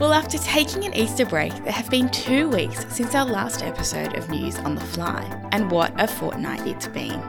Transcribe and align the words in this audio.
Well, 0.00 0.14
after 0.14 0.38
taking 0.38 0.86
an 0.86 0.94
Easter 0.94 1.26
break, 1.26 1.52
there 1.62 1.74
have 1.74 1.90
been 1.90 2.08
two 2.08 2.48
weeks 2.48 2.86
since 2.88 3.14
our 3.14 3.26
last 3.26 3.62
episode 3.62 4.16
of 4.16 4.30
News 4.30 4.58
on 4.60 4.74
the 4.74 4.80
Fly, 4.80 5.20
and 5.52 5.70
what 5.70 5.92
a 6.00 6.08
fortnight 6.08 6.66
it's 6.66 6.86
been. 6.86 7.22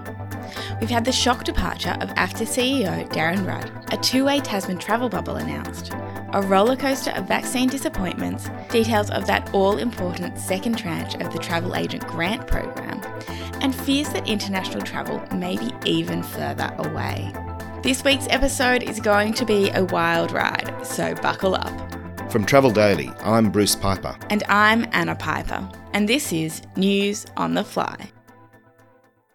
We've 0.79 0.89
had 0.89 1.04
the 1.04 1.12
shock 1.12 1.44
departure 1.44 1.97
of 1.99 2.07
AFTA 2.12 2.46
CEO 2.46 3.10
Darren 3.10 3.46
Rudd, 3.46 3.70
a 3.92 3.97
two 3.97 4.23
way 4.23 4.39
Tasman 4.39 4.78
travel 4.78 5.10
bubble 5.10 5.36
announced, 5.36 5.89
a 5.89 6.39
rollercoaster 6.39 7.13
of 7.17 7.28
vaccine 7.28 7.67
disappointments, 7.67 8.49
details 8.69 9.12
of 9.12 9.28
that 9.28 9.53
all 9.53 9.78
important 9.78 10.40
second 10.40 10.78
tranche 10.78 11.15
of 11.15 11.33
the 11.33 11.40
travel 11.40 11.76
agent 11.76 12.08
grant 12.08 12.47
program, 12.47 13.01
and 13.60 13.76
fears 13.76 14.08
that 14.13 14.29
international 14.29 14.81
travel 14.81 15.22
may 15.35 15.58
be 15.58 15.74
even 15.83 16.23
further 16.23 16.73
away. 16.77 17.34
This 17.84 18.02
week's 18.05 18.27
episode 18.30 18.81
is 18.81 19.02
going 19.02 19.34
to 19.34 19.45
be 19.45 19.72
a 19.72 19.84
wild 19.84 20.31
ride, 20.31 20.73
so 20.88 21.13
buckle 21.16 21.55
up. 21.55 21.80
From 22.31 22.45
Travel 22.45 22.71
Daily, 22.71 23.12
I'm 23.23 23.52
Bruce 23.52 23.76
Piper. 23.76 24.16
And 24.30 24.41
I'm 24.48 24.88
Anna 24.94 25.16
Piper, 25.16 25.70
and 25.91 26.08
this 26.08 26.31
is 26.31 26.62
News 26.77 27.26
on 27.35 27.55
the 27.55 27.63
Fly. 27.66 28.09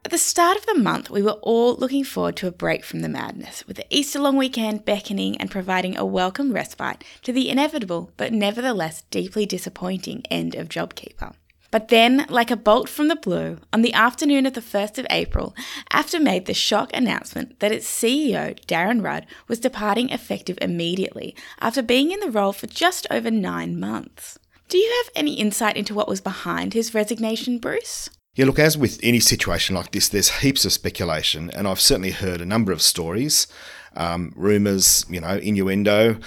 At 0.06 0.10
the 0.10 0.16
start 0.16 0.56
of 0.56 0.64
the 0.64 0.78
month, 0.78 1.10
we 1.10 1.20
were 1.20 1.38
all 1.42 1.76
looking 1.76 2.04
forward 2.04 2.36
to 2.36 2.46
a 2.46 2.50
break 2.50 2.84
from 2.84 3.00
the 3.00 3.10
madness, 3.10 3.66
with 3.66 3.76
the 3.76 3.84
Easter 3.90 4.18
long 4.18 4.38
weekend 4.38 4.86
beckoning 4.86 5.36
and 5.36 5.50
providing 5.50 5.94
a 5.98 6.06
welcome 6.06 6.54
respite 6.54 7.04
to 7.20 7.34
the 7.34 7.50
inevitable 7.50 8.12
but 8.16 8.32
nevertheless 8.32 9.02
deeply 9.10 9.44
disappointing 9.44 10.22
end 10.30 10.54
of 10.54 10.70
JobKeeper. 10.70 11.34
But 11.70 11.88
then, 11.88 12.26
like 12.28 12.50
a 12.50 12.56
bolt 12.56 12.88
from 12.88 13.08
the 13.08 13.16
blue, 13.16 13.58
on 13.72 13.82
the 13.82 13.92
afternoon 13.92 14.46
of 14.46 14.54
the 14.54 14.60
1st 14.60 14.98
of 14.98 15.06
April, 15.10 15.54
AFTA 15.92 16.20
made 16.20 16.46
the 16.46 16.54
shock 16.54 16.90
announcement 16.94 17.58
that 17.60 17.72
its 17.72 17.90
CEO, 17.90 18.58
Darren 18.66 19.02
Rudd, 19.02 19.26
was 19.48 19.60
departing 19.60 20.10
effective 20.10 20.58
immediately 20.62 21.34
after 21.60 21.82
being 21.82 22.12
in 22.12 22.20
the 22.20 22.30
role 22.30 22.52
for 22.52 22.66
just 22.66 23.06
over 23.10 23.30
nine 23.30 23.78
months. 23.78 24.38
Do 24.68 24.78
you 24.78 25.02
have 25.04 25.12
any 25.14 25.34
insight 25.34 25.76
into 25.76 25.94
what 25.94 26.08
was 26.08 26.20
behind 26.20 26.74
his 26.74 26.94
resignation, 26.94 27.58
Bruce? 27.58 28.10
Yeah, 28.34 28.44
look, 28.44 28.58
as 28.58 28.76
with 28.76 29.00
any 29.02 29.20
situation 29.20 29.74
like 29.74 29.92
this, 29.92 30.08
there's 30.08 30.40
heaps 30.40 30.64
of 30.64 30.72
speculation, 30.72 31.50
and 31.50 31.66
I've 31.66 31.80
certainly 31.80 32.10
heard 32.10 32.40
a 32.40 32.46
number 32.46 32.70
of 32.70 32.82
stories, 32.82 33.46
um, 33.96 34.32
rumours, 34.36 35.06
you 35.08 35.20
know, 35.20 35.36
innuendo. 35.38 36.18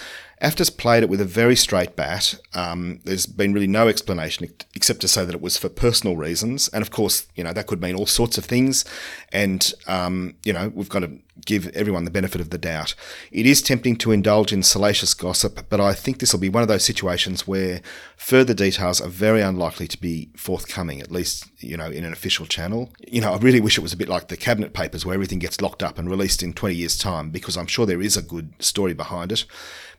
AFTA's 0.41 0.69
played 0.69 1.03
it 1.03 1.09
with 1.09 1.19
a 1.19 1.25
very 1.25 1.55
straight 1.55 1.97
bat. 1.97 2.39
Um, 2.53 3.01
there's 3.03 3.25
been 3.25 3.53
really 3.53 3.67
no 3.67 3.89
explanation 3.89 4.47
except 4.73 5.01
to 5.01 5.07
say 5.07 5.25
that 5.25 5.35
it 5.35 5.41
was 5.41 5.57
for 5.57 5.67
personal 5.67 6.15
reasons. 6.15 6.69
And 6.69 6.81
of 6.81 6.91
course, 6.91 7.27
you 7.35 7.43
know, 7.43 7.51
that 7.51 7.67
could 7.67 7.81
mean 7.81 7.95
all 7.95 8.05
sorts 8.05 8.37
of 8.37 8.45
things. 8.45 8.85
And, 9.33 9.73
um, 9.85 10.35
you 10.45 10.53
know, 10.53 10.71
we've 10.73 10.87
got 10.87 10.99
to 10.99 11.19
give 11.45 11.67
everyone 11.69 12.05
the 12.05 12.11
benefit 12.11 12.39
of 12.39 12.51
the 12.51 12.57
doubt. 12.57 12.95
It 13.31 13.45
is 13.45 13.61
tempting 13.61 13.97
to 13.97 14.11
indulge 14.11 14.53
in 14.53 14.63
salacious 14.63 15.13
gossip, 15.13 15.65
but 15.69 15.81
I 15.81 15.93
think 15.93 16.19
this 16.19 16.33
will 16.33 16.39
be 16.39 16.49
one 16.49 16.63
of 16.63 16.69
those 16.69 16.85
situations 16.85 17.47
where 17.47 17.81
further 18.15 18.53
details 18.53 19.01
are 19.01 19.09
very 19.09 19.41
unlikely 19.41 19.87
to 19.89 19.99
be 19.99 20.29
forthcoming, 20.35 21.01
at 21.01 21.11
least, 21.11 21.45
you 21.59 21.77
know, 21.77 21.87
in 21.87 22.05
an 22.05 22.13
official 22.13 22.45
channel. 22.45 22.91
You 23.07 23.21
know, 23.21 23.33
I 23.33 23.37
really 23.37 23.61
wish 23.61 23.77
it 23.77 23.81
was 23.81 23.93
a 23.93 23.97
bit 23.97 24.09
like 24.09 24.27
the 24.27 24.37
cabinet 24.37 24.73
papers 24.73 25.05
where 25.05 25.13
everything 25.13 25.39
gets 25.39 25.61
locked 25.61 25.83
up 25.83 25.97
and 25.97 26.09
released 26.09 26.43
in 26.43 26.53
20 26.53 26.75
years' 26.75 26.97
time, 26.97 27.29
because 27.29 27.57
I'm 27.57 27.67
sure 27.67 27.85
there 27.85 28.01
is 28.01 28.17
a 28.17 28.21
good 28.21 28.53
story 28.59 28.93
behind 28.93 29.31
it. 29.31 29.45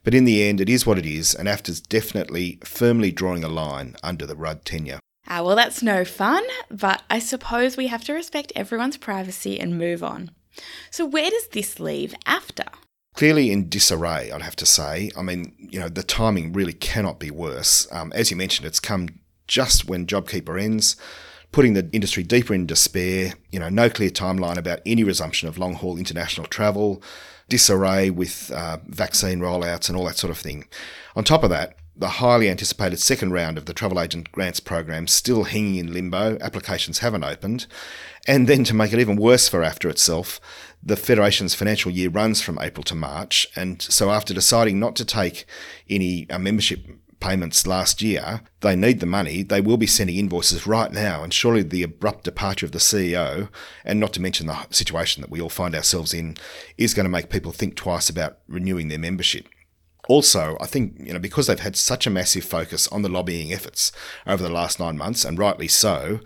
But 0.03 0.15
in 0.15 0.25
the 0.25 0.30
end, 0.39 0.61
it 0.61 0.69
is 0.69 0.87
what 0.87 0.99
it 0.99 1.07
is, 1.07 1.35
and 1.35 1.49
AFTA's 1.49 1.81
definitely 1.81 2.59
firmly 2.65 3.11
drawing 3.11 3.45
a 3.45 3.49
line 3.49 3.97
under 4.03 4.27
the 4.27 4.37
Rudd 4.37 4.65
tenure. 4.65 5.01
Ah, 5.27 5.43
well, 5.43 5.57
that's 5.57 5.83
no 5.83 6.05
fun, 6.05 6.43
but 6.71 7.03
I 7.09 7.19
suppose 7.19 7.77
we 7.77 7.87
have 7.87 8.05
to 8.05 8.13
respect 8.13 8.53
everyone's 8.57 8.97
privacy 8.97 9.61
and 9.61 9.79
move 9.79 10.03
on. 10.03 10.31
So, 10.91 11.07
where 11.07 11.31
does 11.31 11.49
this 11.49 11.79
leave 11.79 12.15
AFTA? 12.27 12.71
Clearly 13.15 13.51
in 13.51 13.69
disarray, 13.69 14.31
I'd 14.31 14.43
have 14.43 14.57
to 14.57 14.67
say. 14.67 15.11
I 15.17 15.23
mean, 15.23 15.55
you 15.59 15.81
know, 15.81 15.89
the 15.89 16.03
timing 16.03 16.53
really 16.53 16.73
cannot 16.73 17.19
be 17.19 17.31
worse. 17.31 17.87
Um, 17.93 18.13
as 18.15 18.31
you 18.31 18.37
mentioned, 18.37 18.67
it's 18.67 18.81
come 18.81 19.09
just 19.47 19.89
when 19.89 20.07
JobKeeper 20.07 20.61
ends, 20.63 20.97
putting 21.53 21.75
the 21.75 21.89
industry 21.93 22.23
deeper 22.23 22.55
in 22.55 22.67
despair. 22.67 23.35
You 23.51 23.61
know, 23.61 23.69
no 23.69 23.91
clear 23.91 24.11
timeline 24.11 24.57
about 24.57 24.81
any 24.87 25.05
resumption 25.05 25.49
of 25.49 25.59
long 25.59 25.75
haul 25.75 25.97
international 25.97 26.47
travel 26.47 27.03
disarray 27.49 28.11
with 28.11 28.51
uh, 28.55 28.79
vaccine 28.87 29.41
rollouts 29.41 29.89
and 29.89 29.99
all 29.99 30.05
that 30.07 30.17
sort 30.17 30.31
of 30.31 30.39
thing. 30.39 30.67
On 31.17 31.25
top 31.25 31.43
of 31.43 31.51
that, 31.51 31.77
the 31.97 32.09
highly 32.09 32.49
anticipated 32.49 32.99
second 32.99 33.33
round 33.33 33.59
of 33.59 33.67
the 33.67 33.75
travel 33.75 34.01
agent 34.01 34.33
grants 34.33 34.61
program 34.61 35.07
still 35.07 35.45
hanging 35.45 35.77
in 35.77 35.93
limbo, 35.93 36.39
applications 36.41 37.01
haven't 37.01 37.25
opened. 37.25 37.67
And 38.27 38.49
then 38.49 38.65
to 38.65 38.75
make 38.75 38.95
it 38.95 39.01
even 39.01 39.17
worse 39.17 39.49
for 39.49 39.63
AFTA 39.63 39.91
itself, 39.91 40.41
the 40.83 40.97
Federation's 40.97 41.55
financial 41.55 41.91
year 41.91 42.09
runs 42.09 42.41
from 42.41 42.59
April 42.59 42.85
to 42.85 42.95
March. 42.95 43.47
And 43.55 43.83
so 43.83 44.11
after 44.11 44.33
deciding 44.33 44.81
not 44.81 44.97
to 44.97 45.05
take 45.05 45.45
any 45.91 46.31
uh, 46.31 46.39
membership 46.39 46.87
payments 47.21 47.67
last 47.67 48.03
year, 48.03 48.41
they 48.61 48.75
need 48.75 49.01
the 49.01 49.07
money. 49.07 49.43
They 49.43 49.61
will 49.61 49.77
be 49.77 49.87
sending 49.87 50.17
invoices 50.17 50.67
right 50.67 50.91
now. 50.91 51.23
And 51.23 51.33
surely 51.33 51.63
the 51.63 51.83
abrupt 51.83 52.25
departure 52.25 52.67
of 52.67 52.73
the 52.73 52.79
CEO, 52.79 53.49
and 53.85 54.01
not 54.01 54.13
to 54.15 54.23
mention 54.23 54.47
the 54.47 54.67
situation 54.71 55.21
that 55.21 55.31
we 55.31 55.41
all 55.41 55.49
find 55.49 55.75
ourselves 55.75 56.13
in, 56.13 56.37
is 56.77 56.95
going 56.95 57.05
to 57.05 57.11
make 57.11 57.31
people 57.31 57.53
think 57.53 57.77
twice 57.77 58.09
about 58.09 58.39
renewing 58.49 58.89
their 58.89 58.99
membership. 58.99 59.47
Also, 60.09 60.57
I 60.61 60.67
think, 60.67 60.97
you 60.99 61.13
know, 61.13 61.21
because 61.21 61.47
they've 61.47 61.61
had 61.61 61.77
such 61.77 62.05
a 62.05 62.11
massive 62.11 62.43
focus 62.43 62.89
on 62.89 63.03
the 63.03 63.09
lobbying 63.09 63.53
efforts 63.53 63.93
over 64.27 64.43
the 64.43 64.49
last 64.49 64.81
nine 64.81 64.97
months, 64.97 65.25
and 65.25 65.39
rightly 65.39 65.69
so, 65.69 66.19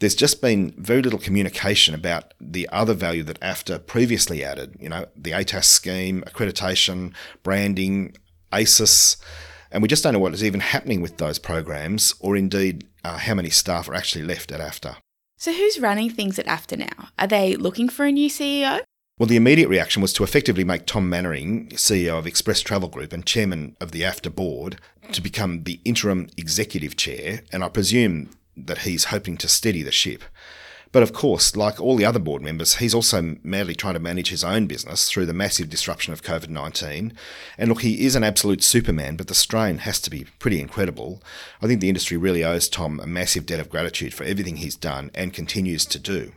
there's 0.00 0.16
just 0.16 0.42
been 0.42 0.74
very 0.76 1.02
little 1.02 1.20
communication 1.20 1.94
about 1.94 2.34
the 2.40 2.68
other 2.72 2.94
value 2.94 3.22
that 3.22 3.40
AFTA 3.40 3.80
previously 3.86 4.42
added, 4.42 4.76
you 4.80 4.88
know, 4.88 5.06
the 5.14 5.30
ATAS 5.30 5.66
scheme, 5.66 6.24
accreditation, 6.26 7.14
branding, 7.44 8.16
ASIS, 8.52 9.18
and 9.70 9.82
we 9.82 9.88
just 9.88 10.02
don't 10.02 10.12
know 10.12 10.18
what 10.18 10.34
is 10.34 10.44
even 10.44 10.60
happening 10.60 11.00
with 11.00 11.18
those 11.18 11.38
programs 11.38 12.14
or 12.20 12.36
indeed 12.36 12.86
uh, 13.04 13.18
how 13.18 13.34
many 13.34 13.50
staff 13.50 13.88
are 13.88 13.94
actually 13.94 14.24
left 14.24 14.52
at 14.52 14.60
AFTA. 14.60 14.96
So, 15.36 15.52
who's 15.52 15.78
running 15.78 16.10
things 16.10 16.38
at 16.38 16.46
AFTA 16.46 16.78
now? 16.78 17.08
Are 17.18 17.26
they 17.26 17.54
looking 17.54 17.88
for 17.88 18.04
a 18.04 18.12
new 18.12 18.28
CEO? 18.28 18.82
Well, 19.18 19.26
the 19.26 19.36
immediate 19.36 19.68
reaction 19.68 20.00
was 20.00 20.12
to 20.14 20.24
effectively 20.24 20.62
make 20.62 20.86
Tom 20.86 21.10
Manwaring, 21.10 21.72
CEO 21.72 22.18
of 22.18 22.26
Express 22.26 22.60
Travel 22.60 22.88
Group 22.88 23.12
and 23.12 23.26
chairman 23.26 23.76
of 23.80 23.90
the 23.90 24.02
AFTA 24.02 24.30
board, 24.30 24.80
to 25.10 25.20
become 25.20 25.64
the 25.64 25.80
interim 25.84 26.28
executive 26.36 26.96
chair, 26.96 27.42
and 27.52 27.64
I 27.64 27.68
presume 27.68 28.30
that 28.56 28.78
he's 28.78 29.04
hoping 29.04 29.36
to 29.38 29.48
steady 29.48 29.82
the 29.82 29.90
ship. 29.90 30.22
But 30.90 31.02
of 31.02 31.12
course, 31.12 31.54
like 31.54 31.80
all 31.80 31.96
the 31.96 32.04
other 32.04 32.18
board 32.18 32.42
members, 32.42 32.76
he's 32.76 32.94
also 32.94 33.36
madly 33.42 33.74
trying 33.74 33.94
to 33.94 34.00
manage 34.00 34.30
his 34.30 34.42
own 34.42 34.66
business 34.66 35.08
through 35.08 35.26
the 35.26 35.34
massive 35.34 35.68
disruption 35.68 36.12
of 36.12 36.22
COVID 36.22 36.48
19. 36.48 37.12
And 37.58 37.68
look, 37.68 37.82
he 37.82 38.06
is 38.06 38.16
an 38.16 38.24
absolute 38.24 38.62
superman, 38.62 39.16
but 39.16 39.26
the 39.26 39.34
strain 39.34 39.78
has 39.78 40.00
to 40.00 40.10
be 40.10 40.26
pretty 40.38 40.60
incredible. 40.60 41.22
I 41.60 41.66
think 41.66 41.80
the 41.80 41.88
industry 41.88 42.16
really 42.16 42.42
owes 42.42 42.68
Tom 42.68 43.00
a 43.00 43.06
massive 43.06 43.46
debt 43.46 43.60
of 43.60 43.70
gratitude 43.70 44.14
for 44.14 44.24
everything 44.24 44.56
he's 44.56 44.76
done 44.76 45.10
and 45.14 45.32
continues 45.32 45.84
to 45.86 45.98
do. 45.98 46.32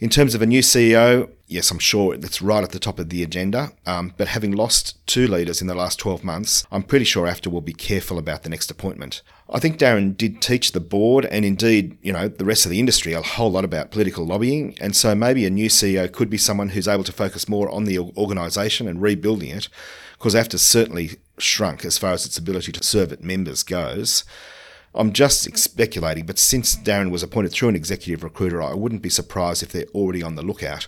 In 0.00 0.10
terms 0.10 0.34
of 0.34 0.42
a 0.42 0.46
new 0.46 0.60
CEO, 0.60 1.30
yes, 1.46 1.70
I'm 1.70 1.78
sure 1.78 2.14
it's 2.14 2.42
right 2.42 2.64
at 2.64 2.72
the 2.72 2.78
top 2.78 2.98
of 2.98 3.10
the 3.10 3.22
agenda. 3.22 3.72
Um, 3.86 4.12
but 4.16 4.28
having 4.28 4.52
lost 4.52 5.04
two 5.06 5.28
leaders 5.28 5.60
in 5.60 5.66
the 5.66 5.74
last 5.74 5.98
12 5.98 6.24
months, 6.24 6.66
I'm 6.72 6.82
pretty 6.82 7.04
sure 7.04 7.26
AFTA 7.26 7.50
will 7.50 7.60
be 7.60 7.72
careful 7.72 8.18
about 8.18 8.42
the 8.42 8.48
next 8.48 8.70
appointment. 8.70 9.22
I 9.48 9.60
think 9.60 9.78
Darren 9.78 10.16
did 10.16 10.40
teach 10.40 10.72
the 10.72 10.80
board 10.80 11.26
and 11.26 11.44
indeed, 11.44 11.96
you 12.02 12.12
know, 12.12 12.28
the 12.28 12.44
rest 12.44 12.64
of 12.64 12.70
the 12.70 12.80
industry 12.80 13.12
a 13.12 13.22
whole 13.22 13.52
lot 13.52 13.64
about 13.64 13.90
political 13.90 14.26
lobbying. 14.26 14.76
And 14.80 14.96
so 14.96 15.14
maybe 15.14 15.46
a 15.46 15.50
new 15.50 15.68
CEO 15.68 16.10
could 16.10 16.30
be 16.30 16.38
someone 16.38 16.70
who's 16.70 16.88
able 16.88 17.04
to 17.04 17.12
focus 17.12 17.48
more 17.48 17.70
on 17.70 17.84
the 17.84 17.98
organisation 17.98 18.88
and 18.88 19.00
rebuilding 19.00 19.50
it, 19.50 19.68
because 20.18 20.34
AFTA's 20.34 20.62
certainly 20.62 21.10
shrunk 21.38 21.84
as 21.84 21.98
far 21.98 22.12
as 22.12 22.26
its 22.26 22.38
ability 22.38 22.72
to 22.72 22.82
serve 22.82 23.12
its 23.12 23.22
members 23.22 23.62
goes. 23.62 24.24
I'm 24.94 25.12
just 25.12 25.56
speculating, 25.58 26.24
but 26.24 26.38
since 26.38 26.76
Darren 26.76 27.10
was 27.10 27.24
appointed 27.24 27.52
through 27.52 27.70
an 27.70 27.76
executive 27.76 28.22
recruiter, 28.22 28.62
I 28.62 28.74
wouldn't 28.74 29.02
be 29.02 29.10
surprised 29.10 29.62
if 29.62 29.72
they're 29.72 29.86
already 29.94 30.22
on 30.22 30.36
the 30.36 30.42
lookout. 30.42 30.86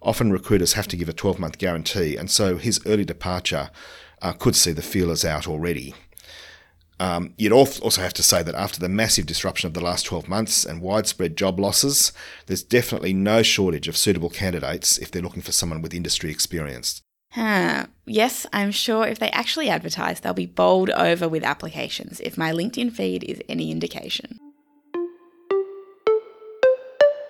Often 0.00 0.32
recruiters 0.32 0.74
have 0.74 0.86
to 0.88 0.96
give 0.96 1.08
a 1.08 1.12
12 1.12 1.40
month 1.40 1.58
guarantee, 1.58 2.16
and 2.16 2.30
so 2.30 2.56
his 2.56 2.80
early 2.86 3.04
departure 3.04 3.70
uh, 4.22 4.32
could 4.32 4.54
see 4.54 4.72
the 4.72 4.82
feelers 4.82 5.24
out 5.24 5.48
already. 5.48 5.94
Um, 7.00 7.34
you'd 7.36 7.52
also 7.52 8.00
have 8.00 8.14
to 8.14 8.22
say 8.22 8.42
that 8.42 8.54
after 8.54 8.80
the 8.80 8.88
massive 8.88 9.26
disruption 9.26 9.68
of 9.68 9.74
the 9.74 9.80
last 9.80 10.04
12 10.06 10.28
months 10.28 10.64
and 10.64 10.82
widespread 10.82 11.36
job 11.36 11.60
losses, 11.60 12.12
there's 12.46 12.62
definitely 12.62 13.12
no 13.12 13.42
shortage 13.42 13.88
of 13.88 13.96
suitable 13.96 14.30
candidates 14.30 14.98
if 14.98 15.10
they're 15.10 15.22
looking 15.22 15.42
for 15.42 15.52
someone 15.52 15.80
with 15.80 15.94
industry 15.94 16.30
experience. 16.30 17.02
Huh. 17.30 17.86
Yes, 18.06 18.46
I'm 18.52 18.70
sure 18.70 19.06
if 19.06 19.18
they 19.18 19.30
actually 19.30 19.68
advertise, 19.68 20.20
they'll 20.20 20.32
be 20.32 20.46
bowled 20.46 20.90
over 20.90 21.28
with 21.28 21.44
applications, 21.44 22.20
if 22.20 22.38
my 22.38 22.52
LinkedIn 22.52 22.92
feed 22.92 23.22
is 23.24 23.42
any 23.48 23.70
indication. 23.70 24.40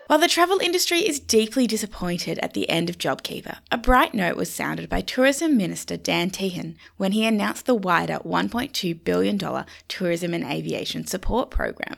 While 0.08 0.20
the 0.20 0.28
travel 0.28 0.58
industry 0.58 1.00
is 1.00 1.20
deeply 1.20 1.66
disappointed 1.66 2.38
at 2.38 2.54
the 2.54 2.70
end 2.70 2.88
of 2.88 2.96
JobKeeper, 2.96 3.58
a 3.70 3.76
bright 3.76 4.14
note 4.14 4.38
was 4.38 4.50
sounded 4.50 4.88
by 4.88 5.02
Tourism 5.02 5.54
Minister 5.54 5.98
Dan 5.98 6.30
Tehan 6.30 6.76
when 6.96 7.12
he 7.12 7.26
announced 7.26 7.66
the 7.66 7.74
wider 7.74 8.18
$1.2 8.20 9.04
billion 9.04 9.66
tourism 9.86 10.32
and 10.32 10.44
aviation 10.44 11.06
support 11.06 11.50
program, 11.50 11.96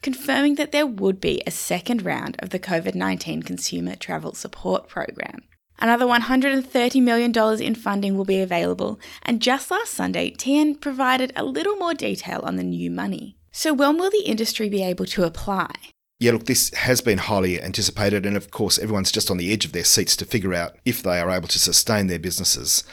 confirming 0.00 0.56
that 0.56 0.72
there 0.72 0.88
would 0.88 1.20
be 1.20 1.40
a 1.46 1.52
second 1.52 2.04
round 2.04 2.34
of 2.40 2.50
the 2.50 2.58
COVID 2.58 2.96
19 2.96 3.44
consumer 3.44 3.94
travel 3.94 4.34
support 4.34 4.88
program. 4.88 5.44
Another 5.82 6.06
$130 6.06 7.02
million 7.02 7.60
in 7.60 7.74
funding 7.74 8.16
will 8.16 8.24
be 8.24 8.40
available, 8.40 9.00
and 9.24 9.42
just 9.42 9.68
last 9.68 9.92
Sunday, 9.92 10.30
Tehan 10.30 10.80
provided 10.80 11.32
a 11.34 11.44
little 11.44 11.74
more 11.74 11.92
detail 11.92 12.38
on 12.44 12.54
the 12.54 12.62
new 12.62 12.88
money. 12.88 13.36
So, 13.50 13.74
when 13.74 13.98
will 13.98 14.08
the 14.08 14.22
industry 14.24 14.68
be 14.68 14.84
able 14.84 15.06
to 15.06 15.24
apply? 15.24 15.72
Yeah, 16.20 16.30
look, 16.30 16.46
this 16.46 16.72
has 16.74 17.00
been 17.00 17.18
highly 17.18 17.60
anticipated, 17.60 18.24
and 18.24 18.36
of 18.36 18.52
course, 18.52 18.78
everyone's 18.78 19.10
just 19.10 19.28
on 19.28 19.38
the 19.38 19.52
edge 19.52 19.64
of 19.64 19.72
their 19.72 19.82
seats 19.82 20.14
to 20.18 20.24
figure 20.24 20.54
out 20.54 20.76
if 20.84 21.02
they 21.02 21.18
are 21.18 21.30
able 21.32 21.48
to 21.48 21.58
sustain 21.58 22.06
their 22.06 22.20
businesses. 22.20 22.84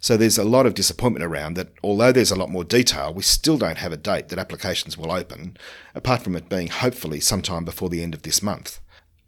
So 0.00 0.16
there's 0.16 0.38
a 0.38 0.44
lot 0.44 0.64
of 0.64 0.72
disappointment 0.72 1.26
around 1.26 1.52
that, 1.56 1.68
although 1.84 2.12
there's 2.12 2.30
a 2.30 2.36
lot 2.36 2.48
more 2.48 2.64
detail, 2.64 3.12
we 3.12 3.24
still 3.24 3.58
don't 3.58 3.76
have 3.76 3.92
a 3.92 3.98
date 3.98 4.28
that 4.28 4.38
applications 4.38 4.96
will 4.96 5.12
open, 5.12 5.58
apart 5.94 6.22
from 6.22 6.34
it 6.34 6.48
being 6.48 6.68
hopefully 6.68 7.20
sometime 7.20 7.66
before 7.66 7.90
the 7.90 8.02
end 8.02 8.14
of 8.14 8.22
this 8.22 8.42
month. 8.42 8.80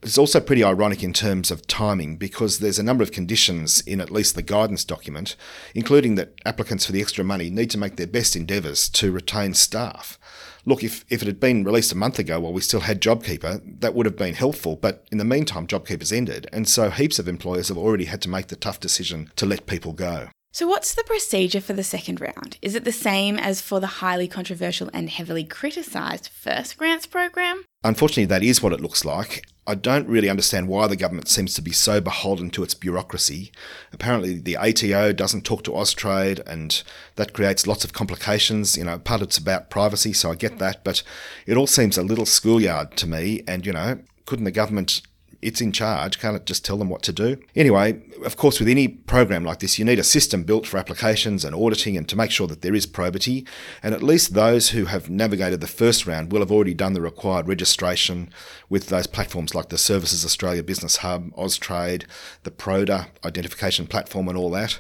It's 0.03 0.17
also 0.17 0.41
pretty 0.41 0.65
ironic 0.65 1.03
in 1.03 1.13
terms 1.13 1.51
of 1.51 1.67
timing 1.67 2.17
because 2.17 2.59
there's 2.59 2.79
a 2.79 2.83
number 2.83 3.03
of 3.03 3.13
conditions 3.13 3.83
in 3.83 4.01
at 4.01 4.11
least 4.11 4.35
the 4.35 4.43
guidance 4.43 4.83
document, 4.83 5.37
including 5.75 6.15
that 6.15 6.33
applicants 6.47 6.87
for 6.87 6.93
the 6.93 7.03
extra 7.03 7.23
money 7.23 7.51
need 7.51 7.71
to 7.71 7.79
make 7.79 7.97
their 7.97 8.07
best 8.07 8.35
endeavours 8.35 8.89
to 8.89 9.13
retain 9.13 9.53
staff. 9.53 10.19
Look, 10.65 10.83
if, 10.83 11.05
if 11.11 11.21
it 11.21 11.27
had 11.27 11.39
been 11.39 11.65
released 11.65 11.93
a 11.93 11.97
month 11.97 12.19
ago 12.19 12.41
while 12.41 12.53
we 12.53 12.63
still 12.63 12.81
had 12.81 13.03
JobKeeper, 13.03 13.81
that 13.81 13.95
would 13.95 14.07
have 14.07 14.17
been 14.17 14.35
helpful, 14.35 14.77
but 14.77 15.07
in 15.13 15.19
the 15.19 15.25
meantime, 15.25 15.67
JobKeeper's 15.67 16.13
ended, 16.13 16.49
and 16.51 16.67
so 16.67 16.89
heaps 16.89 17.19
of 17.19 17.29
employers 17.29 17.69
have 17.69 17.79
already 17.79 18.07
had 18.07 18.23
to 18.23 18.31
make 18.31 18.49
the 18.49 18.57
tough 18.57 18.81
decision 18.81 19.31
to 19.37 19.45
let 19.45 19.67
people 19.67 19.93
go. 19.93 20.29
So, 20.53 20.67
what's 20.67 20.95
the 20.95 21.05
procedure 21.05 21.61
for 21.61 21.75
the 21.75 21.85
second 21.85 22.21
round? 22.21 22.59
Is 22.61 22.75
it 22.75 22.85
the 22.85 22.91
same 22.91 23.39
as 23.39 23.61
for 23.61 23.79
the 23.79 23.87
highly 23.87 24.27
controversial 24.27 24.91
and 24.93 25.09
heavily 25.09 25.45
criticised 25.45 26.29
first 26.29 26.77
grants 26.77 27.07
program? 27.07 27.65
Unfortunately, 27.85 28.25
that 28.25 28.43
is 28.43 28.61
what 28.61 28.73
it 28.73 28.81
looks 28.81 29.05
like. 29.05 29.45
I 29.67 29.75
don't 29.75 30.09
really 30.09 30.29
understand 30.29 30.69
why 30.69 30.87
the 30.87 30.97
government 30.97 31.29
seems 31.29 31.55
to 31.55 31.63
be 31.63 31.71
so 31.71 32.01
beholden 32.01 32.51
to 32.51 32.63
its 32.63 32.75
bureaucracy. 32.75 33.53
Apparently, 33.93 34.39
the 34.39 34.57
ATO 34.57 35.13
doesn't 35.13 35.45
talk 35.45 35.63
to 35.65 35.73
Austrade, 35.73 36.41
and 36.47 36.83
that 37.17 37.33
creates 37.33 37.67
lots 37.67 37.85
of 37.85 37.93
complications. 37.93 38.77
You 38.77 38.85
know, 38.85 38.99
part 38.99 39.21
of 39.21 39.29
it's 39.29 39.39
about 39.39 39.71
privacy, 39.71 40.13
so 40.13 40.31
I 40.31 40.35
get 40.35 40.59
that, 40.59 40.83
but 40.83 41.03
it 41.47 41.57
all 41.57 41.67
seems 41.67 41.97
a 41.99 42.03
little 42.03 42.27
schoolyard 42.27 42.97
to 42.97 43.07
me. 43.07 43.43
And, 43.47 43.65
you 43.65 43.73
know, 43.73 44.01
couldn't 44.27 44.45
the 44.45 44.51
government 44.51 45.03
it's 45.43 45.61
in 45.61 45.73
charge. 45.73 46.19
Can't 46.19 46.37
it 46.37 46.47
just 46.47 46.65
tell 46.65 46.77
them 46.77 46.89
what 46.89 47.03
to 47.03 47.13
do? 47.13 47.39
Anyway, 47.57 48.01
of 48.25 48.37
course, 48.37 48.59
with 48.59 48.69
any 48.69 48.89
program 48.89 49.45
like 49.45 49.61
this, 49.61 49.79
you 49.79 49.85
need 49.85 49.99
a 49.99 50.05
system 50.05 50.43
built 50.43 50.67
for 50.67 50.79
applications 50.79 51.45
and 51.45 51.55
auditing 51.55 51.97
and 51.97 52.09
to 52.09 52.17
make 52.17 52.31
sure 52.31 52.47
that 52.47 52.63
there 52.63 52.75
is 52.75 52.87
probity. 52.87 53.47
And 53.83 53.95
at 53.95 54.03
least 54.03 54.35
those 54.35 54.71
who 54.71 54.87
have 54.87 55.09
navigated 55.09 55.61
the 55.61 55.67
first 55.67 56.07
round 56.07 56.31
will 56.31 56.41
have 56.41 56.53
already 56.53 56.75
done 56.75 56.93
the 56.93 57.01
required 57.01 57.49
registration 57.49 58.33
with 58.69 58.89
those 58.89 59.07
platforms 59.07 59.55
like 59.55 59.69
the 59.69 59.79
Services 59.79 60.25
Australia 60.25 60.63
Business 60.63 60.99
Hub, 60.99 61.31
Austrade, 61.37 62.05
the 62.43 62.51
PRODA 62.51 63.09
identification 63.25 63.87
platform, 63.87 64.29
and 64.29 64.37
all 64.37 64.51
that. 64.51 64.79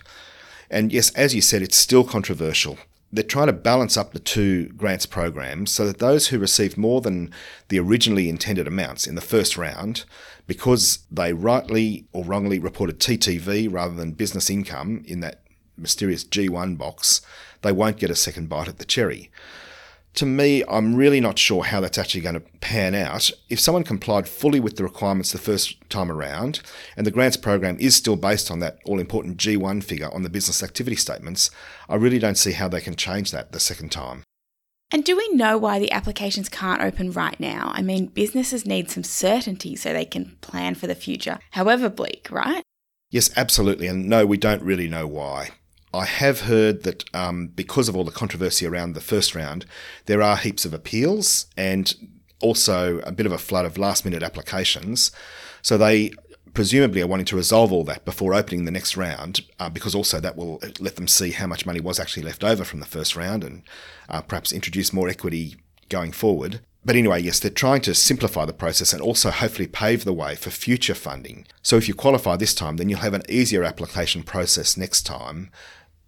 And 0.70 0.92
yes, 0.92 1.10
as 1.14 1.34
you 1.34 1.42
said, 1.42 1.62
it's 1.62 1.76
still 1.76 2.04
controversial 2.04 2.78
they're 3.12 3.24
trying 3.24 3.48
to 3.48 3.52
balance 3.52 3.96
up 3.96 4.12
the 4.12 4.20
two 4.20 4.68
grants 4.70 5.06
programs 5.06 5.70
so 5.72 5.86
that 5.86 5.98
those 5.98 6.28
who 6.28 6.38
receive 6.38 6.78
more 6.78 7.00
than 7.00 7.30
the 7.68 7.78
originally 7.78 8.28
intended 8.28 8.68
amounts 8.68 9.06
in 9.06 9.16
the 9.16 9.20
first 9.20 9.56
round, 9.56 10.04
because 10.46 11.00
they 11.10 11.32
rightly 11.32 12.06
or 12.12 12.24
wrongly 12.24 12.58
reported 12.58 13.00
TTV 13.00 13.72
rather 13.72 13.94
than 13.94 14.12
business 14.12 14.48
income 14.48 15.02
in 15.06 15.20
that 15.20 15.42
mysterious 15.76 16.24
G1 16.24 16.78
box, 16.78 17.20
they 17.62 17.72
won't 17.72 17.98
get 17.98 18.10
a 18.10 18.16
second 18.16 18.48
bite 18.48 18.68
at 18.68 18.78
the 18.78 18.84
cherry 18.84 19.30
to 20.14 20.26
me, 20.26 20.64
I'm 20.68 20.96
really 20.96 21.20
not 21.20 21.38
sure 21.38 21.64
how 21.64 21.80
that's 21.80 21.98
actually 21.98 22.22
going 22.22 22.34
to 22.34 22.44
pan 22.60 22.94
out. 22.94 23.30
If 23.48 23.60
someone 23.60 23.84
complied 23.84 24.28
fully 24.28 24.60
with 24.60 24.76
the 24.76 24.82
requirements 24.82 25.32
the 25.32 25.38
first 25.38 25.76
time 25.88 26.10
around, 26.10 26.60
and 26.96 27.06
the 27.06 27.10
grants 27.10 27.36
program 27.36 27.76
is 27.78 27.94
still 27.94 28.16
based 28.16 28.50
on 28.50 28.58
that 28.58 28.78
all 28.84 28.98
important 28.98 29.36
G1 29.36 29.84
figure 29.84 30.12
on 30.12 30.22
the 30.22 30.30
business 30.30 30.62
activity 30.62 30.96
statements, 30.96 31.50
I 31.88 31.94
really 31.94 32.18
don't 32.18 32.38
see 32.38 32.52
how 32.52 32.68
they 32.68 32.80
can 32.80 32.96
change 32.96 33.30
that 33.30 33.52
the 33.52 33.60
second 33.60 33.92
time. 33.92 34.24
And 34.92 35.04
do 35.04 35.16
we 35.16 35.28
know 35.32 35.56
why 35.56 35.78
the 35.78 35.92
applications 35.92 36.48
can't 36.48 36.82
open 36.82 37.12
right 37.12 37.38
now? 37.38 37.70
I 37.74 37.80
mean, 37.80 38.06
businesses 38.06 38.66
need 38.66 38.90
some 38.90 39.04
certainty 39.04 39.76
so 39.76 39.92
they 39.92 40.04
can 40.04 40.36
plan 40.40 40.74
for 40.74 40.88
the 40.88 40.96
future, 40.96 41.38
however 41.52 41.88
bleak, 41.88 42.26
right? 42.30 42.64
Yes, 43.10 43.30
absolutely. 43.36 43.86
And 43.86 44.08
no, 44.08 44.26
we 44.26 44.36
don't 44.36 44.62
really 44.62 44.88
know 44.88 45.06
why. 45.06 45.50
I 45.92 46.04
have 46.04 46.42
heard 46.42 46.84
that 46.84 47.04
um, 47.14 47.48
because 47.48 47.88
of 47.88 47.96
all 47.96 48.04
the 48.04 48.12
controversy 48.12 48.66
around 48.66 48.94
the 48.94 49.00
first 49.00 49.34
round, 49.34 49.66
there 50.06 50.22
are 50.22 50.36
heaps 50.36 50.64
of 50.64 50.72
appeals 50.72 51.46
and 51.56 51.94
also 52.40 53.00
a 53.00 53.12
bit 53.12 53.26
of 53.26 53.32
a 53.32 53.38
flood 53.38 53.64
of 53.64 53.76
last 53.76 54.04
minute 54.04 54.22
applications. 54.22 55.10
So 55.62 55.76
they 55.76 56.12
presumably 56.54 57.00
are 57.02 57.06
wanting 57.06 57.26
to 57.26 57.36
resolve 57.36 57.72
all 57.72 57.84
that 57.84 58.04
before 58.04 58.34
opening 58.34 58.64
the 58.64 58.70
next 58.70 58.96
round, 58.96 59.40
uh, 59.58 59.68
because 59.68 59.94
also 59.94 60.20
that 60.20 60.36
will 60.36 60.60
let 60.78 60.96
them 60.96 61.08
see 61.08 61.32
how 61.32 61.46
much 61.46 61.66
money 61.66 61.80
was 61.80 61.98
actually 61.98 62.22
left 62.22 62.44
over 62.44 62.64
from 62.64 62.80
the 62.80 62.86
first 62.86 63.16
round 63.16 63.44
and 63.44 63.62
uh, 64.08 64.20
perhaps 64.20 64.52
introduce 64.52 64.92
more 64.92 65.08
equity 65.08 65.56
going 65.88 66.12
forward. 66.12 66.60
But 66.82 66.96
anyway, 66.96 67.20
yes, 67.20 67.38
they're 67.38 67.50
trying 67.50 67.82
to 67.82 67.94
simplify 67.94 68.46
the 68.46 68.54
process 68.54 68.94
and 68.94 69.02
also 69.02 69.30
hopefully 69.30 69.68
pave 69.68 70.04
the 70.04 70.14
way 70.14 70.34
for 70.34 70.48
future 70.48 70.94
funding. 70.94 71.46
So 71.62 71.76
if 71.76 71.88
you 71.88 71.94
qualify 71.94 72.36
this 72.36 72.54
time, 72.54 72.78
then 72.78 72.88
you'll 72.88 73.00
have 73.00 73.12
an 73.12 73.22
easier 73.28 73.64
application 73.64 74.22
process 74.22 74.78
next 74.78 75.02
time 75.02 75.50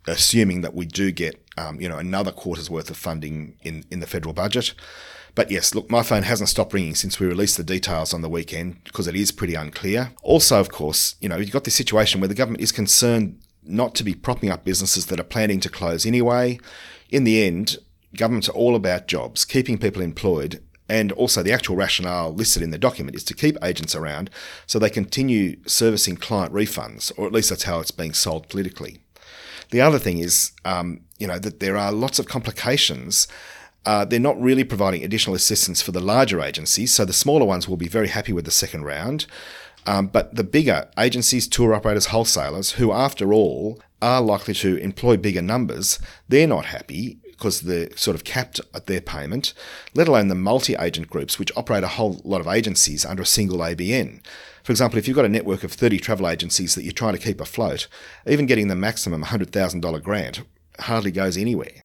assuming 0.07 0.63
that 0.63 0.75
we 0.75 0.87
do 0.87 1.11
get 1.11 1.43
um, 1.59 1.81
you 1.81 1.89
know 1.89 1.99
another 1.99 2.33
quarter's 2.33 2.71
worth 2.71 2.91
of 2.91 2.97
funding 2.97 3.57
in 3.63 3.85
in 3.91 4.01
the 4.01 4.07
federal 4.07 4.35
budget. 4.35 4.75
But 5.35 5.51
yes, 5.51 5.75
look, 5.75 5.91
my 5.91 6.03
phone 6.03 6.25
hasn't 6.25 6.51
stopped 6.51 6.75
ringing 6.75 6.95
since 6.95 7.19
we 7.19 7.27
released 7.27 7.57
the 7.57 7.65
details 7.65 8.13
on 8.13 8.21
the 8.21 8.29
weekend 8.29 8.85
because 8.85 9.07
it 9.07 9.17
is 9.17 9.33
pretty 9.33 9.55
unclear. 9.55 10.13
Also, 10.23 10.61
of 10.61 10.71
course, 10.71 11.17
you 11.21 11.29
know 11.29 11.37
you've 11.37 11.53
got 11.53 11.65
this 11.65 11.75
situation 11.75 12.21
where 12.21 12.29
the 12.29 12.35
government 12.35 12.63
is 12.63 12.73
concerned 12.73 13.39
not 13.65 13.95
to 13.95 14.05
be 14.05 14.15
propping 14.15 14.51
up 14.51 14.65
businesses 14.65 15.07
that 15.07 15.21
are 15.21 15.25
planning 15.25 15.61
to 15.61 15.69
close 15.69 16.05
anyway. 16.05 16.59
In 17.11 17.25
the 17.25 17.45
end, 17.45 17.79
governments 18.17 18.49
are 18.49 18.53
all 18.53 18.75
about 18.75 19.07
jobs, 19.07 19.45
keeping 19.45 19.79
people 19.79 20.03
employed, 20.03 20.63
and 20.89 21.13
also 21.13 21.43
the 21.43 21.53
actual 21.53 21.77
rationale 21.77 22.35
listed 22.35 22.63
in 22.63 22.71
the 22.71 22.79
document 22.79 23.17
is 23.17 23.25
to 23.25 23.35
keep 23.35 23.57
agents 23.63 23.95
around 23.95 24.29
so 24.67 24.79
they 24.79 24.91
continue 24.91 25.57
servicing 25.67 26.17
client 26.17 26.53
refunds, 26.53 27.13
or 27.17 27.27
at 27.27 27.33
least 27.33 27.51
that's 27.51 27.65
how 27.65 27.81
it's 27.81 27.91
being 27.91 28.13
sold 28.13 28.49
politically. 28.49 28.99
The 29.73 29.81
other 29.81 29.99
thing 29.99 30.19
is, 30.19 30.53
um, 30.67 31.01
you 31.19 31.27
know, 31.27 31.39
that 31.39 31.61
there 31.61 31.79
are 31.79 31.91
lots 31.91 32.19
of 32.19 32.29
complications. 32.29 33.27
Uh, 33.87 34.05
they're 34.05 34.21
not 34.21 34.41
really 34.41 34.65
providing 34.65 35.03
additional 35.03 35.35
assistance 35.35 35.81
for 35.81 35.93
the 35.93 36.01
larger 36.01 36.43
agencies, 36.43 36.93
so 36.93 37.07
the 37.07 37.15
smaller 37.15 37.47
ones 37.47 37.67
will 37.67 37.79
be 37.79 37.89
very 37.89 38.09
happy 38.09 38.35
with 38.35 38.45
the 38.45 38.51
second 38.51 38.85
round. 38.85 39.27
Um, 39.87 40.09
but 40.09 40.37
the 40.37 40.45
bigger 40.45 40.91
agencies, 40.99 41.49
tour 41.49 41.75
operators, 41.75 42.07
wholesalers, 42.07 42.73
who 42.73 42.93
after 42.93 43.33
all 43.33 43.81
are 44.03 44.21
likely 44.21 44.53
to 44.55 44.77
employ 44.77 45.17
bigger 45.17 45.43
numbers, 45.43 45.99
they're 46.29 46.47
not 46.47 46.67
happy 46.67 47.19
because 47.31 47.63
they're 47.63 47.97
sort 47.97 48.15
of 48.15 48.25
capped 48.25 48.61
at 48.75 48.87
their 48.87 49.01
payment, 49.01 49.55
let 49.95 50.07
alone 50.07 50.29
the 50.29 50.35
multi 50.35 50.75
agent 50.75 51.09
groups, 51.09 51.39
which 51.39 51.51
operate 51.57 51.83
a 51.83 51.89
whole 51.89 52.21
lot 52.25 52.43
of 52.43 52.47
agencies 52.47 53.07
under 53.07 53.23
a 53.23 53.27
single 53.27 53.59
ABN. 53.59 54.21
For 54.63 54.73
example, 54.73 54.99
if 54.99 55.09
you've 55.09 55.17
got 55.17 55.25
a 55.25 55.31
network 55.31 55.65
of 55.65 55.73
30 55.73 55.99
travel 55.99 56.29
agencies 56.29 56.75
that 56.75 56.85
you're 56.85 56.93
trying 56.93 57.15
to 57.15 57.19
keep 57.19 57.41
afloat, 57.41 57.89
even 58.27 58.47
getting 58.47 58.69
the 58.69 58.77
maximum 58.77 59.25
$100,000 59.25 60.03
grant 60.03 60.43
hardly 60.79 61.11
goes 61.11 61.37
anywhere. 61.37 61.83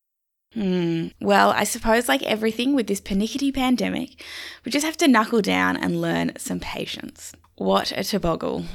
Hmm. 0.54 1.08
Well, 1.20 1.52
I 1.52 1.66
suppose, 1.66 2.08
like 2.08 2.24
everything 2.24 2.74
with 2.74 2.88
this 2.88 3.02
panicky 3.02 3.52
pandemic, 3.52 4.24
we 4.64 4.72
just 4.72 4.86
have 4.86 4.98
to 4.98 5.08
knuckle 5.08 5.42
down 5.42 5.78
and 5.78 6.02
learn 6.02 6.34
some 6.38 6.60
patience. 6.60 7.34
What 7.56 7.92
a 7.92 8.02
toboggle. 8.02 8.66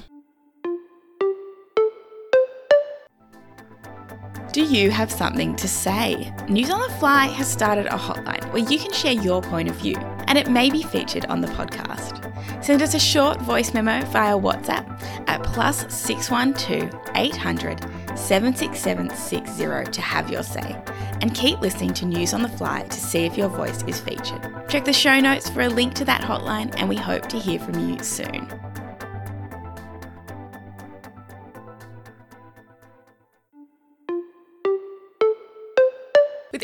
Do 4.52 4.62
you 4.62 4.90
have 4.90 5.10
something 5.10 5.56
to 5.56 5.66
say? 5.66 6.30
News 6.46 6.68
on 6.68 6.80
the 6.82 6.94
Fly 6.96 7.26
has 7.28 7.50
started 7.50 7.86
a 7.86 7.96
hotline 7.96 8.52
where 8.52 8.62
you 8.62 8.78
can 8.78 8.92
share 8.92 9.14
your 9.14 9.40
point 9.40 9.70
of 9.70 9.76
view, 9.76 9.96
and 10.32 10.38
it 10.38 10.50
may 10.50 10.70
be 10.70 10.82
featured 10.82 11.26
on 11.26 11.42
the 11.42 11.46
podcast. 11.48 12.64
Send 12.64 12.80
us 12.80 12.94
a 12.94 12.98
short 12.98 13.38
voice 13.42 13.74
memo 13.74 14.02
via 14.06 14.34
WhatsApp 14.34 14.88
at 15.28 15.42
plus 15.42 15.84
612 15.94 16.90
800 17.14 17.80
76760 18.18 19.92
to 19.92 20.00
have 20.00 20.30
your 20.30 20.42
say. 20.42 20.82
And 21.20 21.34
keep 21.34 21.60
listening 21.60 21.92
to 21.92 22.06
News 22.06 22.32
on 22.32 22.40
the 22.40 22.48
Fly 22.48 22.84
to 22.84 22.98
see 22.98 23.26
if 23.26 23.36
your 23.36 23.50
voice 23.50 23.82
is 23.82 24.00
featured. 24.00 24.40
Check 24.70 24.86
the 24.86 24.92
show 24.94 25.20
notes 25.20 25.50
for 25.50 25.60
a 25.60 25.68
link 25.68 25.92
to 25.96 26.04
that 26.06 26.22
hotline, 26.22 26.72
and 26.78 26.88
we 26.88 26.96
hope 26.96 27.28
to 27.28 27.38
hear 27.38 27.60
from 27.60 27.90
you 27.90 28.02
soon. 28.02 28.48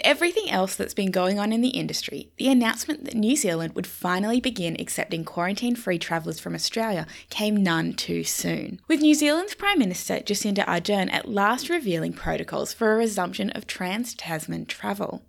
Everything 0.08 0.50
else 0.50 0.74
that's 0.74 0.94
been 0.94 1.10
going 1.10 1.38
on 1.38 1.52
in 1.52 1.60
the 1.60 1.68
industry, 1.68 2.30
the 2.38 2.48
announcement 2.48 3.04
that 3.04 3.14
New 3.14 3.36
Zealand 3.36 3.74
would 3.74 3.86
finally 3.86 4.40
begin 4.40 4.74
accepting 4.80 5.22
quarantine 5.22 5.76
free 5.76 5.98
travellers 5.98 6.40
from 6.40 6.54
Australia 6.54 7.06
came 7.28 7.62
none 7.62 7.92
too 7.92 8.24
soon. 8.24 8.80
With 8.88 9.02
New 9.02 9.14
Zealand's 9.14 9.54
Prime 9.54 9.78
Minister 9.78 10.14
Jacinda 10.20 10.64
Ardern 10.64 11.12
at 11.12 11.28
last 11.28 11.68
revealing 11.68 12.14
protocols 12.14 12.72
for 12.72 12.90
a 12.90 12.96
resumption 12.96 13.50
of 13.50 13.66
trans 13.66 14.14
Tasman 14.14 14.64
travel. 14.64 15.26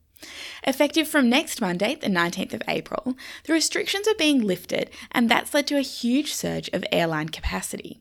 Effective 0.64 1.10
from 1.10 1.30
next 1.30 1.60
Monday, 1.60 1.96
the 1.96 2.08
19th 2.08 2.54
of 2.54 2.64
April, 2.70 3.18
the 3.44 3.52
restrictions 3.52 4.08
are 4.08 4.16
being 4.18 4.42
lifted, 4.42 4.90
and 5.12 5.28
that's 5.28 5.54
led 5.54 5.68
to 5.68 5.78
a 5.78 5.82
huge 5.82 6.34
surge 6.34 6.70
of 6.72 6.86
airline 6.90 7.28
capacity. 7.28 8.00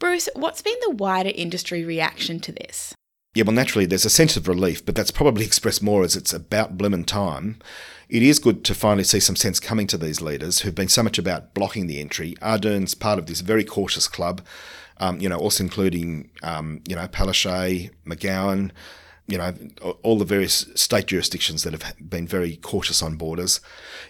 Bruce, 0.00 0.28
what's 0.34 0.62
been 0.62 0.78
the 0.82 0.96
wider 0.96 1.30
industry 1.32 1.84
reaction 1.84 2.40
to 2.40 2.50
this? 2.50 2.92
Yeah, 3.34 3.44
well, 3.44 3.54
naturally, 3.54 3.86
there's 3.86 4.04
a 4.04 4.10
sense 4.10 4.36
of 4.36 4.46
relief, 4.46 4.84
but 4.84 4.94
that's 4.94 5.10
probably 5.10 5.44
expressed 5.46 5.82
more 5.82 6.04
as 6.04 6.16
it's 6.16 6.34
about 6.34 6.76
blimmin' 6.76 7.06
time. 7.06 7.58
It 8.10 8.22
is 8.22 8.38
good 8.38 8.62
to 8.64 8.74
finally 8.74 9.04
see 9.04 9.20
some 9.20 9.36
sense 9.36 9.58
coming 9.58 9.86
to 9.86 9.96
these 9.96 10.20
leaders 10.20 10.60
who've 10.60 10.74
been 10.74 10.88
so 10.88 11.02
much 11.02 11.18
about 11.18 11.54
blocking 11.54 11.86
the 11.86 11.98
entry. 11.98 12.36
Ardern's 12.42 12.94
part 12.94 13.18
of 13.18 13.26
this 13.26 13.40
very 13.40 13.64
cautious 13.64 14.06
club, 14.06 14.42
um, 14.98 15.18
you 15.18 15.30
know, 15.30 15.38
also 15.38 15.64
including, 15.64 16.30
um, 16.42 16.82
you 16.86 16.94
know, 16.94 17.08
Palaszczuk, 17.08 17.90
McGowan, 18.06 18.70
you 19.28 19.38
know, 19.38 19.54
all 20.02 20.18
the 20.18 20.26
various 20.26 20.66
state 20.74 21.06
jurisdictions 21.06 21.62
that 21.62 21.72
have 21.72 21.94
been 22.10 22.26
very 22.26 22.56
cautious 22.56 23.02
on 23.02 23.16
borders. 23.16 23.60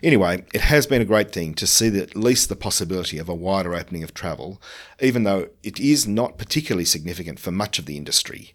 Anyway, 0.03 0.45
it 0.53 0.63
has 0.63 0.87
been 0.89 1.03
a 1.03 1.05
great 1.05 1.31
thing 1.31 1.55
to 1.55 1.67
see 1.67 1.97
at 1.97 2.17
least 2.17 2.49
the 2.49 2.57
possibility 2.57 3.19
of 3.19 3.29
a 3.29 3.35
wider 3.35 3.73
opening 3.73 4.03
of 4.03 4.15
travel, 4.15 4.61
even 5.01 5.23
though 5.23 5.49
it 5.63 5.79
is 5.79 6.09
not 6.09 6.39
particularly 6.39 6.85
significant 6.85 7.39
for 7.39 7.53
much 7.53 7.79
of 7.79 7.87
the 7.87 7.97
industry. 7.97 8.53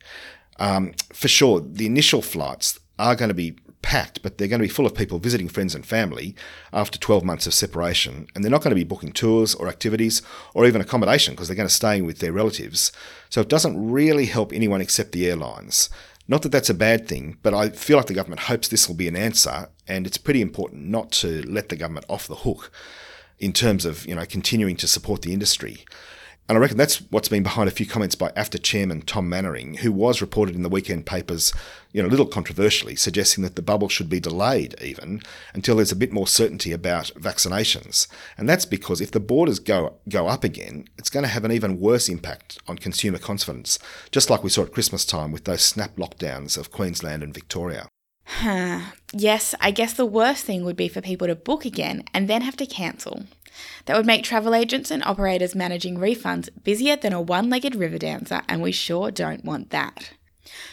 Um, 0.59 0.93
for 1.13 1.27
sure, 1.27 1.59
the 1.59 1.85
initial 1.85 2.21
flights 2.21 2.79
are 2.99 3.15
going 3.15 3.29
to 3.29 3.35
be 3.35 3.57
packed, 3.81 4.21
but 4.21 4.37
they're 4.37 4.47
going 4.47 4.59
to 4.59 4.67
be 4.67 4.73
full 4.73 4.85
of 4.85 4.95
people 4.95 5.19
visiting 5.19 5.47
friends 5.47 5.75
and 5.75 5.85
family 5.85 6.35
after 6.73 6.97
12 6.99 7.23
months 7.23 7.47
of 7.47 7.53
separation, 7.53 8.27
and 8.33 8.43
they're 8.43 8.51
not 8.51 8.61
going 8.61 8.71
to 8.71 8.75
be 8.75 8.83
booking 8.83 9.13
tours 9.13 9.55
or 9.55 9.67
activities 9.67 10.21
or 10.53 10.65
even 10.65 10.81
accommodation 10.81 11.33
because 11.33 11.47
they're 11.47 11.55
going 11.55 11.67
to 11.67 11.73
stay 11.73 12.01
with 12.01 12.19
their 12.19 12.33
relatives. 12.33 12.91
So 13.29 13.41
it 13.41 13.49
doesn't 13.49 13.91
really 13.91 14.25
help 14.25 14.51
anyone 14.51 14.81
except 14.81 15.11
the 15.11 15.29
airlines. 15.29 15.89
Not 16.27 16.41
that 16.41 16.51
that's 16.51 16.69
a 16.69 16.73
bad 16.73 17.07
thing, 17.07 17.37
but 17.41 17.53
I 17.53 17.69
feel 17.69 17.95
like 17.95 18.07
the 18.07 18.13
government 18.13 18.41
hopes 18.41 18.67
this 18.67 18.87
will 18.87 18.95
be 18.95 19.07
an 19.07 19.15
answer, 19.15 19.69
and 19.87 20.05
it's 20.05 20.17
pretty 20.17 20.41
important 20.41 20.87
not 20.87 21.11
to 21.13 21.41
let 21.49 21.69
the 21.69 21.77
government 21.77 22.05
off 22.09 22.27
the 22.27 22.35
hook 22.35 22.71
in 23.39 23.53
terms 23.53 23.85
of 23.85 24.05
you 24.05 24.15
know 24.15 24.25
continuing 24.25 24.75
to 24.77 24.87
support 24.87 25.21
the 25.21 25.31
industry. 25.31 25.85
And 26.49 26.57
I 26.57 26.61
reckon 26.61 26.77
that's 26.77 26.99
what's 27.11 27.27
been 27.27 27.43
behind 27.43 27.67
a 27.67 27.73
few 27.73 27.85
comments 27.85 28.15
by 28.15 28.29
AFTA 28.29 28.59
chairman 28.59 29.01
Tom 29.01 29.29
Manwaring, 29.29 29.79
who 29.79 29.91
was 29.91 30.21
reported 30.21 30.55
in 30.55 30.63
the 30.63 30.69
weekend 30.69 31.05
papers, 31.05 31.51
you 31.91 32.01
know, 32.01 32.07
a 32.07 32.09
little 32.09 32.25
controversially, 32.25 32.95
suggesting 32.95 33.43
that 33.43 33.57
the 33.57 33.61
bubble 33.61 33.89
should 33.89 34.09
be 34.09 34.21
delayed 34.21 34.73
even 34.81 35.21
until 35.53 35.75
there's 35.75 35.91
a 35.91 35.95
bit 35.95 36.13
more 36.13 36.25
certainty 36.25 36.71
about 36.71 37.11
vaccinations. 37.15 38.07
And 38.37 38.47
that's 38.47 38.65
because 38.65 39.01
if 39.01 39.11
the 39.11 39.19
borders 39.19 39.59
go 39.59 39.95
go 40.07 40.27
up 40.27 40.45
again, 40.45 40.87
it's 40.97 41.09
going 41.09 41.23
to 41.23 41.29
have 41.29 41.43
an 41.43 41.51
even 41.51 41.81
worse 41.81 42.07
impact 42.07 42.59
on 42.65 42.77
consumer 42.77 43.17
confidence, 43.17 43.77
just 44.11 44.29
like 44.29 44.41
we 44.41 44.49
saw 44.49 44.63
at 44.63 44.71
Christmas 44.71 45.03
time 45.03 45.33
with 45.33 45.43
those 45.43 45.61
snap 45.61 45.97
lockdowns 45.97 46.57
of 46.57 46.71
Queensland 46.71 47.23
and 47.23 47.33
Victoria. 47.33 47.89
Yes, 49.13 49.55
I 49.61 49.71
guess 49.71 49.93
the 49.93 50.05
worst 50.05 50.45
thing 50.45 50.63
would 50.65 50.75
be 50.75 50.89
for 50.89 51.01
people 51.01 51.27
to 51.27 51.35
book 51.35 51.65
again 51.65 52.03
and 52.13 52.29
then 52.29 52.41
have 52.41 52.57
to 52.57 52.65
cancel. 52.65 53.23
That 53.85 53.97
would 53.97 54.05
make 54.05 54.23
travel 54.23 54.53
agents 54.53 54.91
and 54.91 55.03
operators 55.03 55.55
managing 55.55 55.97
refunds 55.97 56.49
busier 56.63 56.95
than 56.95 57.13
a 57.13 57.21
one 57.21 57.49
legged 57.49 57.75
river 57.75 57.97
dancer, 57.97 58.41
and 58.47 58.61
we 58.61 58.71
sure 58.71 59.11
don't 59.11 59.45
want 59.45 59.69
that. 59.71 60.11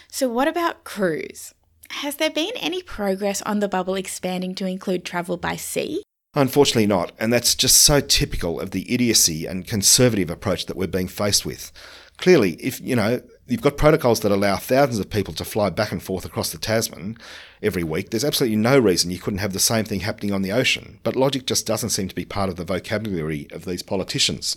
So, 0.09 0.29
what 0.29 0.49
about 0.49 0.85
cruise? 0.85 1.55
Has 1.91 2.17
there 2.17 2.31
been 2.31 2.53
any 2.57 2.83
progress 2.83 3.43
on 3.43 3.61
the 3.61 3.69
bubble 3.69 3.95
expanding 3.95 4.55
to 4.57 4.67
include 4.67 5.05
travel 5.05 5.37
by 5.37 5.57
sea? 5.57 6.03
Unfortunately, 6.35 6.87
not, 6.87 7.12
and 7.19 7.33
that's 7.33 7.55
just 7.55 7.76
so 7.76 8.00
typical 8.00 8.59
of 8.59 8.73
the 8.73 8.93
idiocy 8.93 9.47
and 9.47 9.67
conservative 9.67 10.31
approach 10.31 10.67
that 10.67 10.76
we're 10.76 10.88
being 10.88 11.07
faced 11.07 11.47
with. 11.47 11.71
Clearly, 12.17 12.53
if 12.55 12.81
you 12.81 12.97
know 12.97 13.21
you've 13.46 13.60
got 13.60 13.76
protocols 13.76 14.20
that 14.20 14.32
allow 14.32 14.56
thousands 14.56 14.98
of 14.98 15.10
people 15.10 15.34
to 15.34 15.44
fly 15.44 15.70
back 15.70 15.92
and 15.92 16.02
forth 16.02 16.24
across 16.24 16.50
the 16.50 16.58
Tasman 16.58 17.18
every 17.62 17.84
week. 17.84 18.10
There's 18.10 18.24
absolutely 18.24 18.56
no 18.56 18.78
reason 18.78 19.10
you 19.10 19.18
couldn't 19.18 19.38
have 19.40 19.52
the 19.52 19.58
same 19.58 19.84
thing 19.84 20.00
happening 20.00 20.32
on 20.32 20.42
the 20.42 20.52
ocean, 20.52 20.98
but 21.02 21.16
logic 21.16 21.46
just 21.46 21.66
doesn't 21.66 21.90
seem 21.90 22.08
to 22.08 22.14
be 22.14 22.24
part 22.24 22.48
of 22.48 22.56
the 22.56 22.64
vocabulary 22.64 23.46
of 23.52 23.64
these 23.64 23.82
politicians. 23.82 24.56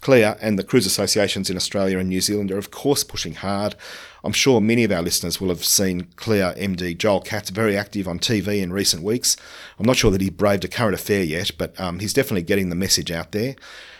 CLIA 0.00 0.36
and 0.40 0.58
the 0.58 0.64
cruise 0.64 0.86
associations 0.86 1.48
in 1.48 1.56
Australia 1.56 1.98
and 1.98 2.08
New 2.08 2.20
Zealand 2.20 2.50
are, 2.50 2.58
of 2.58 2.70
course, 2.70 3.04
pushing 3.04 3.34
hard. 3.34 3.74
I'm 4.26 4.32
sure 4.32 4.60
many 4.60 4.82
of 4.82 4.90
our 4.90 5.02
listeners 5.02 5.40
will 5.40 5.50
have 5.50 5.64
seen 5.64 6.08
CLIA 6.16 6.54
MD 6.56 6.98
Joel 6.98 7.20
Katz 7.20 7.50
very 7.50 7.76
active 7.76 8.08
on 8.08 8.18
TV 8.18 8.60
in 8.60 8.72
recent 8.72 9.04
weeks. 9.04 9.36
I'm 9.78 9.86
not 9.86 9.96
sure 9.96 10.10
that 10.10 10.20
he 10.20 10.30
braved 10.30 10.64
a 10.64 10.68
current 10.68 10.96
affair 10.96 11.22
yet, 11.22 11.52
but 11.56 11.78
um, 11.80 12.00
he's 12.00 12.12
definitely 12.12 12.42
getting 12.42 12.68
the 12.68 12.74
message 12.74 13.12
out 13.12 13.30
there. 13.30 13.54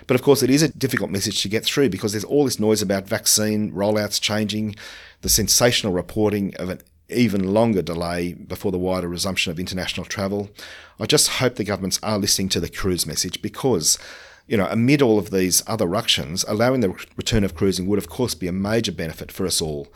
But 0.08 0.16
of 0.16 0.22
course, 0.22 0.42
it 0.42 0.50
is 0.50 0.62
a 0.62 0.68
difficult 0.76 1.12
message 1.12 1.42
to 1.42 1.48
get 1.48 1.64
through 1.64 1.90
because 1.90 2.10
there's 2.10 2.24
all 2.24 2.44
this 2.44 2.58
noise 2.58 2.82
about 2.82 3.06
vaccine 3.06 3.70
rollouts 3.70 4.20
changing, 4.20 4.74
the 5.22 5.28
sensational 5.28 5.92
reporting 5.92 6.56
of 6.56 6.70
an 6.70 6.80
even 7.08 7.54
longer 7.54 7.82
delay 7.82 8.32
before 8.32 8.72
the 8.72 8.78
wider 8.78 9.06
resumption 9.06 9.52
of 9.52 9.60
international 9.60 10.06
travel. 10.06 10.50
I 10.98 11.06
just 11.06 11.28
hope 11.28 11.54
the 11.54 11.62
governments 11.62 12.00
are 12.02 12.18
listening 12.18 12.48
to 12.48 12.60
the 12.60 12.68
cruise 12.68 13.06
message 13.06 13.40
because, 13.42 13.96
you 14.46 14.56
know, 14.56 14.66
amid 14.66 15.02
all 15.02 15.18
of 15.18 15.30
these 15.30 15.62
other 15.66 15.86
ructions, 15.86 16.44
allowing 16.46 16.80
the 16.80 16.94
return 17.16 17.44
of 17.44 17.54
cruising 17.54 17.86
would, 17.86 17.98
of 17.98 18.08
course, 18.08 18.34
be 18.34 18.46
a 18.46 18.52
major 18.52 18.92
benefit 18.92 19.32
for 19.32 19.46
us 19.46 19.60
all. 19.60 19.88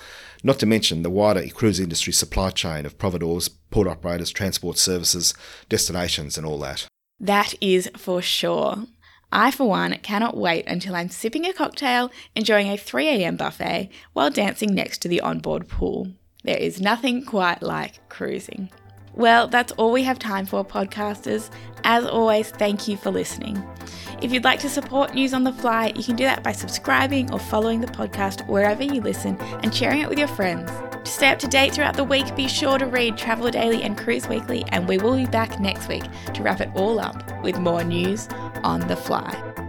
Not 0.42 0.58
to 0.60 0.66
mention 0.66 1.02
the 1.02 1.10
wider 1.10 1.46
cruise 1.48 1.78
industry 1.78 2.12
supply 2.12 2.50
chain 2.50 2.86
of 2.86 2.98
providors, 2.98 3.48
port 3.48 3.86
operators, 3.86 4.30
transport 4.30 4.78
services, 4.78 5.34
destinations, 5.68 6.36
and 6.36 6.46
all 6.46 6.58
that. 6.60 6.86
That 7.20 7.54
is 7.60 7.90
for 7.96 8.22
sure. 8.22 8.86
I, 9.32 9.52
for 9.52 9.68
one, 9.68 9.96
cannot 9.98 10.36
wait 10.36 10.66
until 10.66 10.96
I'm 10.96 11.08
sipping 11.08 11.44
a 11.44 11.52
cocktail, 11.52 12.10
enjoying 12.34 12.68
a 12.68 12.76
3am 12.76 13.36
buffet, 13.36 13.90
while 14.12 14.30
dancing 14.30 14.74
next 14.74 14.98
to 15.02 15.08
the 15.08 15.20
onboard 15.20 15.68
pool. 15.68 16.08
There 16.42 16.56
is 16.56 16.80
nothing 16.80 17.24
quite 17.24 17.62
like 17.62 18.08
cruising. 18.08 18.70
Well, 19.14 19.48
that's 19.48 19.72
all 19.72 19.92
we 19.92 20.04
have 20.04 20.18
time 20.18 20.46
for, 20.46 20.64
podcasters. 20.64 21.50
As 21.84 22.06
always, 22.06 22.50
thank 22.50 22.86
you 22.86 22.96
for 22.96 23.10
listening. 23.10 23.62
If 24.22 24.32
you'd 24.32 24.44
like 24.44 24.60
to 24.60 24.68
support 24.68 25.14
News 25.14 25.34
on 25.34 25.44
the 25.44 25.52
Fly, 25.52 25.92
you 25.96 26.04
can 26.04 26.16
do 26.16 26.24
that 26.24 26.42
by 26.42 26.52
subscribing 26.52 27.32
or 27.32 27.38
following 27.38 27.80
the 27.80 27.86
podcast 27.86 28.46
wherever 28.46 28.82
you 28.82 29.00
listen 29.00 29.36
and 29.62 29.74
sharing 29.74 30.00
it 30.00 30.08
with 30.08 30.18
your 30.18 30.28
friends. 30.28 30.70
To 31.04 31.10
stay 31.10 31.28
up 31.28 31.38
to 31.40 31.48
date 31.48 31.72
throughout 31.72 31.96
the 31.96 32.04
week, 32.04 32.36
be 32.36 32.46
sure 32.46 32.78
to 32.78 32.86
read 32.86 33.16
Travel 33.16 33.50
Daily 33.50 33.82
and 33.82 33.96
Cruise 33.96 34.28
Weekly, 34.28 34.64
and 34.68 34.86
we 34.86 34.98
will 34.98 35.16
be 35.16 35.26
back 35.26 35.58
next 35.58 35.88
week 35.88 36.04
to 36.34 36.42
wrap 36.42 36.60
it 36.60 36.70
all 36.74 37.00
up 37.00 37.42
with 37.42 37.58
more 37.58 37.82
news 37.82 38.28
on 38.62 38.86
the 38.86 38.96
fly. 38.96 39.59